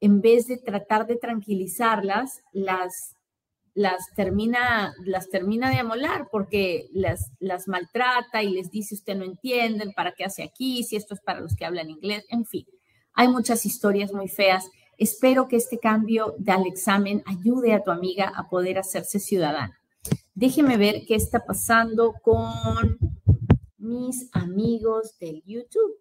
en 0.00 0.20
vez 0.20 0.46
de 0.46 0.58
tratar 0.58 1.06
de 1.06 1.16
tranquilizarlas, 1.16 2.40
las, 2.52 3.16
las, 3.74 4.06
termina, 4.14 4.94
las 5.04 5.28
termina 5.28 5.70
de 5.70 5.78
amolar 5.78 6.28
porque 6.30 6.88
las, 6.92 7.32
las 7.40 7.68
maltrata 7.68 8.42
y 8.42 8.50
les 8.50 8.70
dice 8.70 8.94
usted 8.94 9.16
no 9.16 9.24
entiende, 9.24 9.92
¿para 9.94 10.12
qué 10.12 10.24
hace 10.24 10.42
aquí? 10.42 10.84
Si 10.84 10.96
esto 10.96 11.14
es 11.14 11.20
para 11.20 11.40
los 11.40 11.56
que 11.56 11.64
hablan 11.64 11.90
inglés, 11.90 12.24
en 12.28 12.46
fin. 12.46 12.66
Hay 13.14 13.28
muchas 13.28 13.64
historias 13.66 14.12
muy 14.12 14.28
feas 14.28 14.70
Espero 14.98 15.48
que 15.48 15.56
este 15.56 15.78
cambio 15.78 16.34
del 16.38 16.66
examen 16.66 17.22
ayude 17.26 17.74
a 17.74 17.82
tu 17.82 17.90
amiga 17.90 18.32
a 18.34 18.48
poder 18.48 18.78
hacerse 18.78 19.20
ciudadana. 19.20 19.78
Déjeme 20.34 20.76
ver 20.76 21.04
qué 21.06 21.14
está 21.14 21.44
pasando 21.44 22.14
con 22.22 22.98
mis 23.78 24.28
amigos 24.32 25.18
del 25.18 25.42
YouTube. 25.44 25.98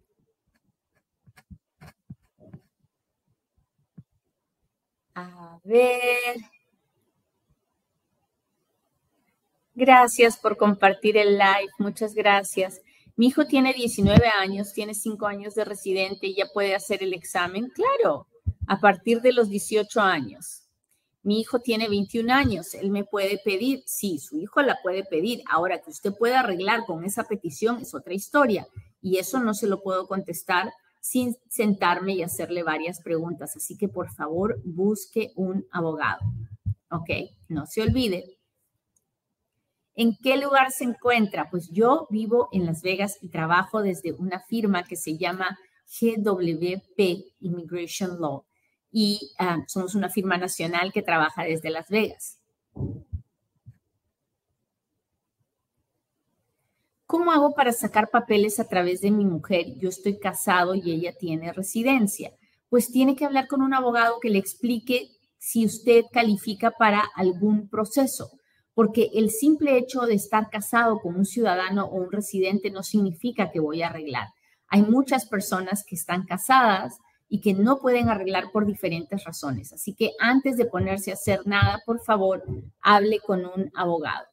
A 5.13 5.59
ver. 5.63 6.37
Gracias 9.73 10.37
por 10.37 10.55
compartir 10.55 11.17
el 11.17 11.37
live. 11.37 11.71
Muchas 11.79 12.13
gracias. 12.13 12.81
Mi 13.17 13.27
hijo 13.27 13.45
tiene 13.45 13.73
19 13.73 14.27
años, 14.39 14.73
tiene 14.73 14.93
5 14.93 15.25
años 15.25 15.55
de 15.55 15.65
residente 15.65 16.27
y 16.27 16.35
ya 16.35 16.47
puede 16.53 16.75
hacer 16.75 17.03
el 17.03 17.13
examen. 17.13 17.69
Claro, 17.69 18.27
a 18.67 18.79
partir 18.79 19.21
de 19.21 19.33
los 19.33 19.49
18 19.49 20.01
años. 20.01 20.63
Mi 21.23 21.39
hijo 21.39 21.59
tiene 21.59 21.89
21 21.89 22.31
años, 22.31 22.75
él 22.75 22.91
me 22.91 23.03
puede 23.03 23.39
pedir, 23.43 23.81
sí, 23.87 24.19
su 24.19 24.37
hijo 24.37 24.61
la 24.61 24.79
puede 24.83 25.03
pedir. 25.03 25.41
Ahora 25.49 25.81
que 25.81 25.89
usted 25.89 26.13
pueda 26.13 26.41
arreglar 26.41 26.85
con 26.85 27.03
esa 27.03 27.23
petición 27.23 27.79
es 27.81 27.95
otra 27.95 28.13
historia 28.13 28.67
y 29.01 29.17
eso 29.17 29.39
no 29.39 29.55
se 29.55 29.65
lo 29.65 29.81
puedo 29.81 30.07
contestar 30.07 30.71
sin 31.01 31.35
sentarme 31.49 32.13
y 32.13 32.21
hacerle 32.21 32.61
varias 32.61 33.01
preguntas. 33.01 33.55
Así 33.55 33.75
que 33.75 33.87
por 33.87 34.11
favor 34.11 34.61
busque 34.63 35.31
un 35.35 35.65
abogado. 35.71 36.21
¿Ok? 36.91 37.09
No 37.47 37.65
se 37.65 37.81
olvide. 37.81 38.37
¿En 39.95 40.15
qué 40.21 40.37
lugar 40.37 40.71
se 40.71 40.83
encuentra? 40.83 41.49
Pues 41.49 41.69
yo 41.71 42.05
vivo 42.11 42.49
en 42.51 42.65
Las 42.67 42.83
Vegas 42.83 43.17
y 43.21 43.29
trabajo 43.29 43.81
desde 43.81 44.11
una 44.11 44.41
firma 44.41 44.83
que 44.83 44.95
se 44.95 45.17
llama 45.17 45.57
GWP 45.87 47.33
Immigration 47.39 48.19
Law 48.19 48.45
y 48.97 49.33
ah, 49.37 49.57
somos 49.67 49.93
una 49.93 50.09
firma 50.09 50.37
nacional 50.37 50.93
que 50.93 51.01
trabaja 51.01 51.43
desde 51.43 51.69
Las 51.69 51.89
Vegas. 51.89 52.39
¿cómo 57.05 57.31
hago 57.31 57.53
para 57.55 57.71
sacar 57.71 58.09
papeles 58.09 58.59
a 58.59 58.67
través 58.67 58.99
de 58.99 59.09
mi 59.09 59.25
mujer? 59.25 59.77
Yo 59.77 59.87
estoy 59.87 60.19
casado 60.19 60.75
y 60.75 60.91
ella 60.91 61.13
tiene 61.17 61.53
residencia. 61.53 62.33
Pues 62.69 62.91
tiene 62.91 63.15
que 63.15 63.23
hablar 63.23 63.47
con 63.47 63.61
un 63.61 63.73
abogado 63.73 64.19
que 64.19 64.29
le 64.29 64.37
explique 64.37 65.11
si 65.37 65.65
usted 65.65 66.03
califica 66.11 66.71
para 66.71 67.03
algún 67.15 67.69
proceso, 67.69 68.31
porque 68.73 69.11
el 69.13 69.29
simple 69.29 69.77
hecho 69.77 70.01
de 70.01 70.15
estar 70.15 70.49
casado 70.49 70.99
con 70.99 71.15
un 71.15 71.25
ciudadano 71.25 71.85
o 71.85 71.95
un 71.95 72.11
residente 72.11 72.69
no 72.69 72.83
significa 72.83 73.49
que 73.49 73.61
voy 73.61 73.81
a 73.81 73.87
arreglar. 73.87 74.27
Hay 74.67 74.81
muchas 74.81 75.25
personas 75.25 75.85
que 75.87 75.95
están 75.95 76.25
casadas 76.25 76.97
y 77.27 77.41
que 77.41 77.53
no 77.53 77.79
pueden 77.79 78.09
arreglar 78.09 78.51
por 78.51 78.65
diferentes 78.65 79.23
razones. 79.23 79.73
Así 79.73 79.93
que 79.93 80.11
antes 80.19 80.57
de 80.57 80.65
ponerse 80.65 81.11
a 81.11 81.15
hacer 81.15 81.41
nada, 81.45 81.81
por 81.85 81.99
favor, 81.99 82.43
hable 82.81 83.19
con 83.19 83.45
un 83.45 83.71
abogado. 83.73 84.25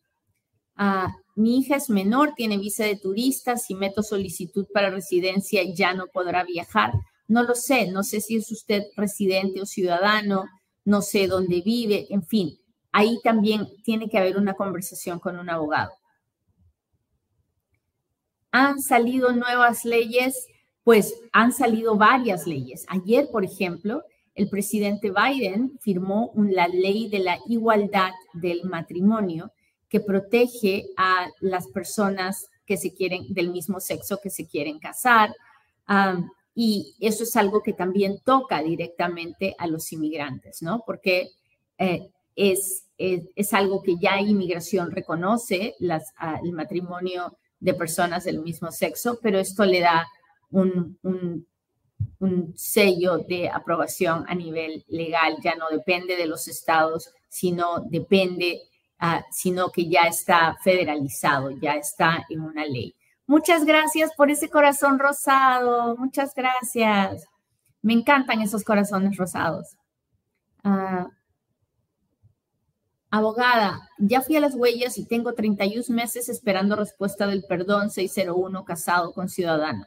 Ah, 0.77 1.15
mi 1.35 1.59
hija 1.59 1.77
es 1.77 1.89
menor, 1.89 2.35
tiene 2.35 2.59
visa 2.59 2.85
de 2.85 2.97
turista, 2.97 3.57
si 3.57 3.75
meto 3.75 4.03
solicitud 4.03 4.67
para 4.73 4.91
residencia 4.91 5.63
ya 5.75 5.95
no 5.95 6.07
podrá 6.07 6.45
viajar. 6.45 6.93
No 7.29 7.43
lo 7.43 7.55
sé, 7.55 7.91
no 7.91 8.03
sé 8.03 8.21
si 8.21 8.37
es 8.37 8.51
usted 8.51 8.85
residente 8.97 9.61
o 9.61 9.67
ciudadano, 9.67 10.45
no 10.85 11.03
sé 11.03 11.29
dónde 11.29 11.63
vive, 11.63 12.07
en 12.11 12.25
fin, 12.25 12.59
ahí 12.91 13.19
también 13.23 13.69
tiene 13.85 14.09
que 14.09 14.19
haber 14.19 14.37
una 14.37 14.55
conversación 14.55 15.19
con 15.19 15.39
un 15.39 15.49
abogado. 15.49 15.93
Han 18.51 18.81
salido 18.83 19.33
nuevas 19.33 19.85
leyes 19.85 20.47
pues 20.85 21.15
han 21.33 21.53
salido 21.53 21.97
varias 21.97 22.47
leyes. 22.47 22.85
Ayer, 22.89 23.29
por 23.31 23.45
ejemplo, 23.45 24.03
el 24.35 24.49
presidente 24.49 25.11
Biden 25.11 25.79
firmó 25.81 26.33
la 26.37 26.69
ley 26.69 27.09
de 27.09 27.21
la 27.21 27.39
igualdad 27.47 28.11
del 28.33 28.65
matrimonio 28.65 29.53
que 29.89 30.01
protege 30.01 30.87
a 30.97 31.29
las 31.41 31.69
personas 31.69 32.49
que 32.65 32.77
se 32.77 32.95
quieren 32.95 33.27
del 33.29 33.51
mismo 33.51 33.79
sexo 33.79 34.21
que 34.23 34.31
se 34.31 34.47
quieren 34.47 34.79
casar. 34.79 35.35
y 36.55 36.95
eso 37.01 37.25
es 37.25 37.37
algo 37.37 37.63
que 37.63 37.73
también 37.73 38.21
toca 38.25 38.63
directamente 38.63 39.55
a 39.59 39.67
los 39.67 39.93
inmigrantes, 39.93 40.63
¿no? 40.63 40.83
Porque 40.87 41.31
eh, 41.79 42.11
es, 42.37 42.87
es, 42.99 43.53
algo 43.55 43.83
que 43.83 43.97
ya 43.97 44.21
inmigración 44.21 44.91
reconoce, 44.91 45.75
el 45.79 46.53
matrimonio 46.53 47.37
de 47.61 47.75
personas 47.75 48.25
del 48.25 48.41
mismo 48.41 48.71
sexo, 48.71 49.19
pero 49.23 49.39
esto 49.39 49.65
le 49.65 49.81
da 49.81 50.07
un, 50.53 51.47
sello 52.55 53.19
de 53.19 53.49
aprobación 53.49 54.25
a 54.29 54.35
nivel 54.35 54.85
legal, 54.89 55.37
ya 55.43 55.55
no 55.57 55.69
depende 55.71 56.17
de 56.17 56.27
los 56.27 56.47
estados, 56.47 57.13
sino 57.29 57.81
depende, 57.81 58.63
ah, 58.99 59.25
sino 59.31 59.71
que 59.71 59.89
ya 59.89 60.03
está 60.03 60.57
federalizado, 60.63 61.51
ya 61.51 61.75
está 61.75 62.25
en 62.29 62.43
una 62.43 62.65
ley. 62.65 62.95
Muchas 63.27 63.65
gracias 63.65 64.13
por 64.15 64.31
ese 64.31 64.49
corazón 64.51 64.99
rosado, 64.99 65.97
muchas 65.97 66.35
gracias. 66.35 67.25
Me 67.81 67.95
encantan 67.95 68.41
esos 68.41 68.63
corazones 68.63 69.17
rosados. 69.17 69.77
Ah, 70.63 71.09
abogada, 73.11 73.89
ya 73.99 74.23
fui 74.23 74.37
a 74.37 74.41
las 74.41 74.55
huellas 74.55 74.97
y 74.97 75.07
tengo 75.07 75.35
31 75.35 75.85
meses 75.89 76.29
esperando 76.29 76.77
respuesta 76.77 77.27
del 77.27 77.45
perdón 77.45 77.91
601 77.91 78.65
casado 78.65 79.13
con 79.13 79.29
ciudadano. 79.29 79.87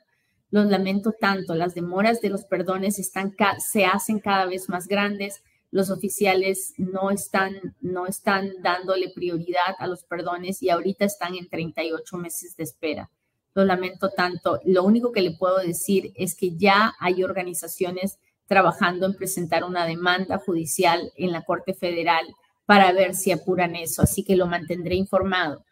Los 0.56 0.68
lamento 0.68 1.12
tanto. 1.12 1.54
Las 1.54 1.76
demoras 1.76 2.22
de 2.22 2.30
los 2.30 2.46
perdones 2.46 2.98
están 2.98 3.36
se 3.60 3.84
hacen 3.84 4.20
cada 4.20 4.46
vez 4.46 4.70
más 4.70 4.88
grandes. 4.88 5.44
Los 5.70 5.90
oficiales 5.90 6.74
no 6.78 7.12
están, 7.12 7.76
no 7.82 8.08
están 8.08 8.54
dándole 8.62 9.12
prioridad 9.14 9.76
a 9.80 9.88
los 9.88 10.06
perdones 10.06 10.64
y 10.64 10.70
ahorita 10.70 11.04
están 11.04 11.36
en 11.36 11.50
38 11.50 12.16
meses 12.16 12.56
de 12.56 12.64
espera. 12.64 13.12
Lo 13.54 13.66
lamento 13.66 14.12
tanto. 14.12 14.62
Lo 14.64 14.86
único 14.86 15.12
que 15.12 15.20
le 15.20 15.32
puedo 15.32 15.58
decir 15.58 16.14
es 16.16 16.36
que 16.36 16.56
ya 16.56 16.94
hay 17.02 17.26
organizaciones 17.26 18.18
trabajando 18.48 19.08
en 19.08 19.16
presentar 19.16 19.66
una 19.66 19.86
demanda 19.86 20.38
judicial 20.38 21.12
en 21.18 21.34
la 21.34 21.44
Corte 21.44 21.74
Federal 21.74 22.26
para 22.66 22.94
ver 22.94 23.14
si 23.14 23.34
apuran 23.34 23.76
eso. 23.76 24.04
Así 24.04 24.24
que 24.24 24.38
lo 24.38 24.48
mantendré 24.48 24.96
informado. 24.96 25.66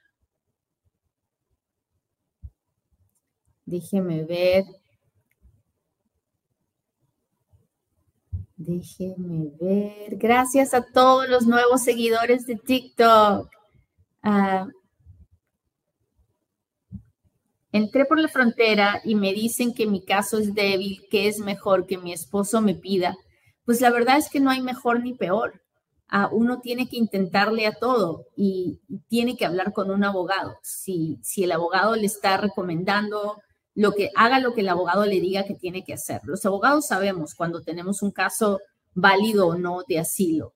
Déjeme 3.66 4.24
ver. 4.24 4.66
Déjeme 8.58 9.52
ver. 9.60 10.16
Gracias 10.18 10.74
a 10.74 10.86
todos 10.86 11.28
los 11.28 11.46
nuevos 11.48 11.82
seguidores 11.84 12.46
de 12.46 12.56
TikTok. 12.56 13.50
Ah, 14.22 14.68
entré 17.72 18.06
por 18.06 18.20
la 18.20 18.28
frontera 18.28 19.02
y 19.04 19.16
me 19.16 19.34
dicen 19.34 19.74
que 19.74 19.88
mi 19.88 20.06
caso 20.06 20.38
es 20.38 20.54
débil, 20.54 21.02
que 21.10 21.28
es 21.28 21.40
mejor 21.40 21.88
que 21.88 21.98
mi 21.98 22.14
esposo 22.14 22.62
me 22.62 22.76
pida. 22.76 23.16
Pues 23.66 23.82
la 23.82 23.90
verdad 23.90 24.18
es 24.18 24.30
que 24.30 24.40
no 24.40 24.50
hay 24.50 24.62
mejor 24.62 25.02
ni 25.02 25.14
peor. 25.14 25.62
Ah, 26.08 26.30
uno 26.32 26.60
tiene 26.62 26.88
que 26.88 26.98
intentarle 26.98 27.66
a 27.66 27.74
todo 27.74 28.28
y 28.36 28.80
tiene 29.08 29.36
que 29.36 29.46
hablar 29.46 29.74
con 29.74 29.90
un 29.90 30.04
abogado. 30.04 30.58
Si, 30.62 31.18
si 31.24 31.44
el 31.44 31.52
abogado 31.52 31.96
le 31.96 32.06
está 32.06 32.38
recomendando 32.38 33.42
lo 33.76 33.94
que 33.94 34.12
haga 34.16 34.40
lo 34.40 34.54
que 34.54 34.62
el 34.62 34.70
abogado 34.70 35.06
le 35.06 35.20
diga 35.20 35.46
que 35.46 35.56
tiene 35.56 35.84
que 35.84 35.94
hacer. 35.94 36.22
Los 36.24 36.46
abogados 36.46 36.88
sabemos 36.88 37.34
cuando 37.36 37.62
tenemos 37.62 38.02
un 38.02 38.12
caso 38.12 38.60
válido 38.94 39.48
o 39.48 39.56
no 39.56 39.84
de 39.88 40.00
asilo, 40.00 40.54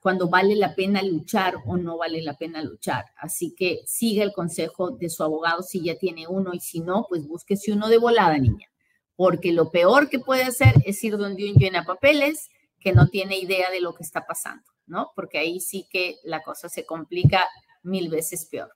cuando 0.00 0.28
vale 0.28 0.54
la 0.54 0.76
pena 0.76 1.02
luchar 1.02 1.56
o 1.66 1.76
no 1.76 1.98
vale 1.98 2.22
la 2.22 2.34
pena 2.34 2.62
luchar. 2.62 3.06
Así 3.16 3.54
que 3.56 3.80
siga 3.86 4.22
el 4.22 4.32
consejo 4.32 4.92
de 4.92 5.10
su 5.10 5.24
abogado 5.24 5.62
si 5.62 5.82
ya 5.82 5.96
tiene 5.96 6.28
uno 6.28 6.52
y 6.54 6.60
si 6.60 6.80
no, 6.80 7.06
pues 7.08 7.26
búsquese 7.26 7.72
uno 7.72 7.88
de 7.88 7.98
volada, 7.98 8.38
niña. 8.38 8.68
Porque 9.16 9.52
lo 9.52 9.72
peor 9.72 10.08
que 10.08 10.20
puede 10.20 10.44
hacer 10.44 10.74
es 10.84 11.02
ir 11.02 11.16
donde 11.16 11.50
un 11.50 11.56
llena 11.56 11.84
papeles 11.84 12.50
que 12.78 12.92
no 12.92 13.08
tiene 13.08 13.36
idea 13.36 13.68
de 13.70 13.80
lo 13.80 13.94
que 13.94 14.04
está 14.04 14.24
pasando, 14.26 14.62
¿no? 14.86 15.10
Porque 15.16 15.38
ahí 15.38 15.58
sí 15.58 15.88
que 15.90 16.18
la 16.22 16.40
cosa 16.44 16.68
se 16.68 16.86
complica 16.86 17.44
mil 17.82 18.08
veces 18.08 18.46
peor. 18.46 18.70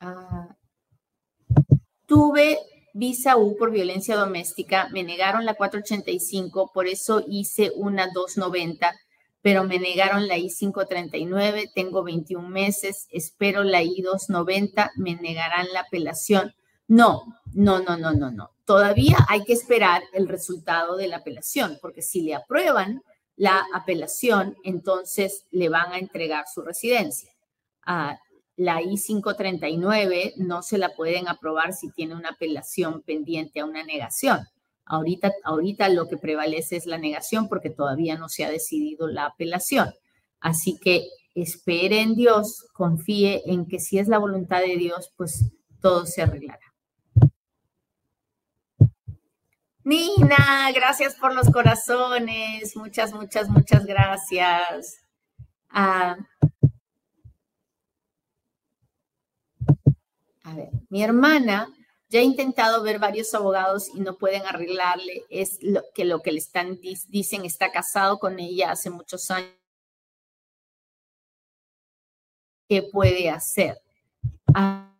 Ah, 0.00 0.56
tuve 2.06 2.58
visa 2.94 3.36
U 3.36 3.56
por 3.56 3.70
violencia 3.70 4.16
doméstica, 4.16 4.88
me 4.90 5.02
negaron 5.02 5.44
la 5.44 5.54
485, 5.54 6.72
por 6.72 6.86
eso 6.86 7.24
hice 7.28 7.72
una 7.76 8.08
290, 8.12 8.92
pero 9.40 9.64
me 9.64 9.78
negaron 9.78 10.26
la 10.26 10.36
I-539, 10.36 11.70
tengo 11.74 12.02
21 12.02 12.48
meses, 12.48 13.06
espero 13.10 13.62
la 13.62 13.82
I-290, 13.82 14.90
me 14.96 15.14
negarán 15.14 15.68
la 15.72 15.80
apelación. 15.80 16.54
No, 16.88 17.22
no, 17.52 17.80
no, 17.80 17.96
no, 17.96 18.12
no, 18.12 18.30
no. 18.30 18.50
Todavía 18.64 19.18
hay 19.28 19.44
que 19.44 19.52
esperar 19.52 20.02
el 20.12 20.26
resultado 20.26 20.96
de 20.96 21.08
la 21.08 21.18
apelación, 21.18 21.78
porque 21.80 22.02
si 22.02 22.22
le 22.22 22.34
aprueban 22.34 23.02
la 23.36 23.64
apelación, 23.72 24.56
entonces 24.64 25.46
le 25.50 25.68
van 25.68 25.92
a 25.92 25.98
entregar 25.98 26.46
su 26.52 26.62
residencia. 26.62 27.30
Ah, 27.86 28.18
la 28.58 28.82
I-539 28.82 30.34
no 30.38 30.62
se 30.62 30.78
la 30.78 30.88
pueden 30.96 31.28
aprobar 31.28 31.72
si 31.72 31.92
tiene 31.92 32.16
una 32.16 32.30
apelación 32.30 33.02
pendiente 33.02 33.60
a 33.60 33.64
una 33.64 33.84
negación. 33.84 34.40
Ahorita, 34.84 35.32
ahorita 35.44 35.88
lo 35.90 36.08
que 36.08 36.16
prevalece 36.16 36.76
es 36.76 36.84
la 36.84 36.98
negación 36.98 37.48
porque 37.48 37.70
todavía 37.70 38.18
no 38.18 38.28
se 38.28 38.44
ha 38.44 38.50
decidido 38.50 39.06
la 39.06 39.26
apelación. 39.26 39.94
Así 40.40 40.76
que 40.82 41.06
espere 41.36 42.02
en 42.02 42.16
Dios, 42.16 42.66
confíe 42.72 43.44
en 43.46 43.64
que 43.68 43.78
si 43.78 44.00
es 44.00 44.08
la 44.08 44.18
voluntad 44.18 44.60
de 44.60 44.76
Dios, 44.76 45.12
pues 45.16 45.52
todo 45.80 46.04
se 46.04 46.22
arreglará. 46.22 46.58
Nina, 49.84 50.72
gracias 50.74 51.14
por 51.14 51.32
los 51.32 51.48
corazones. 51.48 52.76
Muchas, 52.76 53.12
muchas, 53.12 53.48
muchas 53.48 53.86
gracias. 53.86 54.98
Ah, 55.70 56.16
A 60.48 60.54
ver, 60.54 60.70
mi 60.88 61.02
hermana 61.02 61.68
ya 62.08 62.20
ha 62.20 62.22
intentado 62.22 62.82
ver 62.82 62.98
varios 62.98 63.34
abogados 63.34 63.90
y 63.94 64.00
no 64.00 64.16
pueden 64.16 64.46
arreglarle. 64.46 65.24
Es 65.28 65.58
lo 65.62 65.82
que 65.94 66.06
lo 66.06 66.22
que 66.22 66.32
le 66.32 66.38
están 66.38 66.80
dicen 67.08 67.44
está 67.44 67.70
casado 67.70 68.18
con 68.18 68.40
ella 68.40 68.70
hace 68.70 68.88
muchos 68.88 69.30
años. 69.30 69.52
¿Qué 72.66 72.82
puede 72.82 73.28
hacer? 73.28 73.78
Ah, 74.54 74.97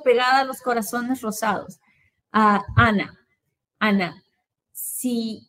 pegada 0.00 0.38
a 0.38 0.44
los 0.44 0.62
corazones 0.62 1.20
rosados. 1.20 1.80
Ana, 2.30 3.18
Ana, 3.78 4.24
si 4.72 5.46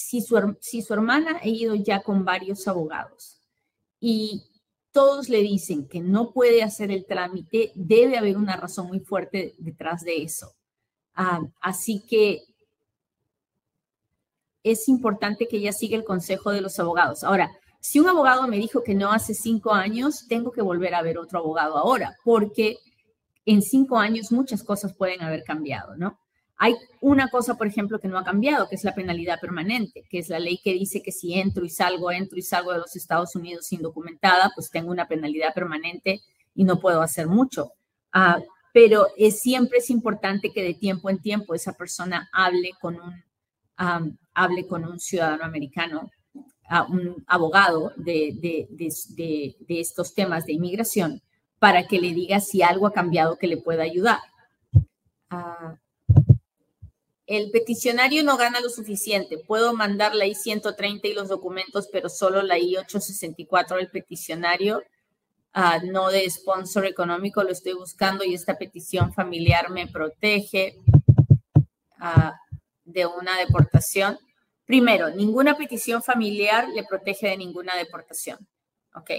si 0.00 0.22
su, 0.22 0.56
si 0.60 0.82
su 0.82 0.94
hermana 0.94 1.38
ha 1.42 1.46
ido 1.46 1.74
ya 1.74 2.02
con 2.02 2.24
varios 2.24 2.66
abogados 2.66 3.38
y 4.00 4.42
todos 4.92 5.28
le 5.28 5.42
dicen 5.42 5.86
que 5.86 6.00
no 6.00 6.32
puede 6.32 6.62
hacer 6.62 6.90
el 6.90 7.06
trámite, 7.06 7.70
debe 7.74 8.18
haber 8.18 8.36
una 8.36 8.56
razón 8.56 8.88
muy 8.88 9.00
fuerte 9.00 9.54
detrás 9.58 10.02
de 10.02 10.22
eso. 10.22 10.54
Ah, 11.14 11.42
así 11.60 12.02
que 12.08 12.42
es 14.64 14.88
importante 14.88 15.46
que 15.46 15.58
ella 15.58 15.72
siga 15.72 15.96
el 15.96 16.04
consejo 16.04 16.50
de 16.50 16.60
los 16.62 16.80
abogados. 16.80 17.22
Ahora, 17.22 17.50
si 17.78 18.00
un 18.00 18.08
abogado 18.08 18.48
me 18.48 18.56
dijo 18.56 18.82
que 18.82 18.94
no 18.94 19.12
hace 19.12 19.34
cinco 19.34 19.72
años, 19.72 20.26
tengo 20.28 20.50
que 20.50 20.62
volver 20.62 20.94
a 20.94 21.02
ver 21.02 21.18
otro 21.18 21.38
abogado 21.38 21.76
ahora, 21.76 22.16
porque 22.24 22.78
en 23.52 23.62
cinco 23.62 23.98
años 23.98 24.30
muchas 24.30 24.62
cosas 24.62 24.94
pueden 24.94 25.22
haber 25.22 25.42
cambiado, 25.42 25.96
¿no? 25.96 26.18
Hay 26.56 26.74
una 27.00 27.28
cosa, 27.28 27.56
por 27.56 27.66
ejemplo, 27.66 27.98
que 27.98 28.06
no 28.06 28.18
ha 28.18 28.24
cambiado, 28.24 28.68
que 28.68 28.76
es 28.76 28.84
la 28.84 28.94
penalidad 28.94 29.40
permanente, 29.40 30.04
que 30.10 30.18
es 30.18 30.28
la 30.28 30.38
ley 30.38 30.60
que 30.62 30.74
dice 30.74 31.02
que 31.02 31.10
si 31.10 31.34
entro 31.34 31.64
y 31.64 31.70
salgo, 31.70 32.12
entro 32.12 32.38
y 32.38 32.42
salgo 32.42 32.72
de 32.72 32.78
los 32.78 32.94
Estados 32.94 33.34
Unidos 33.34 33.72
indocumentada, 33.72 34.52
pues 34.54 34.70
tengo 34.70 34.90
una 34.90 35.08
penalidad 35.08 35.54
permanente 35.54 36.20
y 36.54 36.64
no 36.64 36.78
puedo 36.78 37.00
hacer 37.00 37.26
mucho. 37.26 37.72
Ah, 38.12 38.38
pero 38.72 39.06
es, 39.16 39.40
siempre 39.40 39.78
es 39.78 39.90
importante 39.90 40.52
que 40.52 40.62
de 40.62 40.74
tiempo 40.74 41.10
en 41.10 41.20
tiempo 41.20 41.54
esa 41.54 41.72
persona 41.72 42.28
hable 42.32 42.72
con 42.80 43.00
un, 43.00 44.18
hable 44.34 44.66
con 44.66 44.84
un 44.84 45.00
ciudadano 45.00 45.44
americano, 45.44 46.10
un 46.90 47.24
abogado 47.26 47.92
de, 47.96 48.36
de, 48.38 48.68
de, 48.70 49.56
de 49.58 49.80
estos 49.80 50.14
temas 50.14 50.44
de 50.44 50.52
inmigración, 50.52 51.20
para 51.60 51.86
que 51.86 52.00
le 52.00 52.12
diga 52.14 52.40
si 52.40 52.62
algo 52.62 52.88
ha 52.88 52.92
cambiado 52.92 53.36
que 53.36 53.46
le 53.46 53.58
pueda 53.58 53.84
ayudar. 53.84 54.18
Ah, 55.28 55.76
el 57.26 57.50
peticionario 57.52 58.24
no 58.24 58.36
gana 58.36 58.60
lo 58.60 58.70
suficiente. 58.70 59.38
Puedo 59.38 59.74
mandar 59.74 60.14
la 60.14 60.26
I-130 60.26 61.00
y 61.04 61.12
los 61.12 61.28
documentos, 61.28 61.88
pero 61.92 62.08
solo 62.08 62.42
la 62.42 62.58
I-864 62.58 63.76
del 63.76 63.90
peticionario, 63.90 64.82
ah, 65.52 65.78
no 65.84 66.08
de 66.08 66.28
sponsor 66.28 66.86
económico, 66.86 67.44
lo 67.44 67.50
estoy 67.50 67.74
buscando 67.74 68.24
y 68.24 68.34
esta 68.34 68.58
petición 68.58 69.12
familiar 69.12 69.70
me 69.70 69.86
protege 69.86 70.78
ah, 71.98 72.34
de 72.84 73.06
una 73.06 73.38
deportación. 73.38 74.18
Primero, 74.64 75.10
ninguna 75.10 75.58
petición 75.58 76.02
familiar 76.02 76.68
le 76.70 76.84
protege 76.84 77.28
de 77.28 77.36
ninguna 77.36 77.76
deportación. 77.76 78.38
¿Ok? 78.94 79.10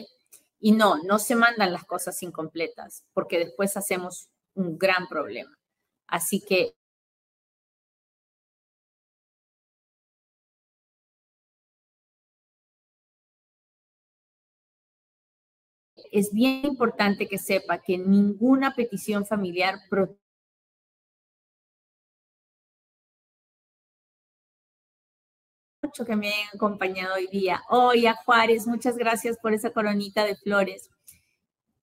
Y 0.61 0.71
no, 0.73 1.03
no 1.03 1.19
se 1.19 1.35
mandan 1.35 1.73
las 1.73 1.83
cosas 1.85 2.21
incompletas, 2.23 3.03
porque 3.13 3.39
después 3.39 3.75
hacemos 3.75 4.29
un 4.53 4.77
gran 4.77 5.07
problema. 5.07 5.57
Así 6.07 6.39
que 6.39 6.75
es 16.11 16.31
bien 16.31 16.65
importante 16.65 17.27
que 17.27 17.37
sepa 17.37 17.79
que 17.81 17.97
ninguna 17.97 18.75
petición 18.75 19.25
familiar 19.25 19.79
que 25.91 26.15
me 26.15 26.29
hayan 26.29 26.47
acompañado 26.53 27.15
hoy 27.15 27.27
día. 27.27 27.61
Hoy 27.69 28.07
a 28.07 28.15
Juárez, 28.15 28.65
muchas 28.65 28.95
gracias 28.95 29.37
por 29.37 29.53
esa 29.53 29.71
coronita 29.71 30.23
de 30.25 30.35
flores. 30.37 30.89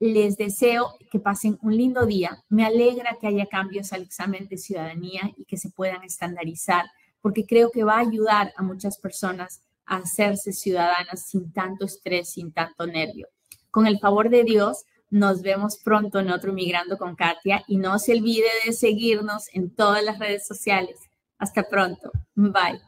Les 0.01 0.37
deseo 0.37 0.94
que 1.11 1.21
pasen 1.21 1.59
un 1.62 1.77
lindo 1.77 2.07
día. 2.07 2.42
Me 2.49 2.64
alegra 2.64 3.18
que 3.21 3.27
haya 3.27 3.47
cambios 3.47 3.92
al 3.92 4.03
examen 4.03 4.49
de 4.49 4.57
ciudadanía 4.57 5.31
y 5.37 5.44
que 5.44 5.59
se 5.59 5.71
puedan 5.71 6.03
estandarizar, 6.05 6.87
porque 7.21 7.44
creo 7.44 7.71
que 7.71 7.85
va 7.85 7.97
a 7.97 8.01
ayudar 8.01 8.53
a 8.57 8.62
muchas 8.62 8.99
personas 8.99 9.61
a 9.85 9.97
hacerse 9.97 10.53
ciudadanas 10.53 11.27
sin 11.27 11.53
tanto 11.53 11.85
estrés, 11.85 12.31
sin 12.31 12.53
tanto 12.53 12.87
nervio. 12.87 13.29
Con 13.71 13.87
el 13.87 13.99
favor 13.99 14.31
de 14.31 14.44
Dios, 14.44 14.85
nos 15.11 15.42
vemos 15.42 15.79
pronto 15.79 16.18
en 16.18 16.31
otro 16.31 16.53
Migrando 16.53 16.97
con 16.97 17.14
Katia 17.14 17.62
y 17.68 17.77
no 17.77 17.99
se 17.99 18.12
olvide 18.12 18.49
de 18.64 18.73
seguirnos 18.73 19.49
en 19.53 19.75
todas 19.75 20.03
las 20.03 20.18
redes 20.18 20.47
sociales. 20.47 20.99
Hasta 21.38 21.68
pronto. 21.68 22.11
Bye. 22.35 22.88